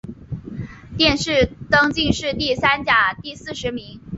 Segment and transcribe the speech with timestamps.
[0.97, 4.01] 殿试登进士第三甲第四十名。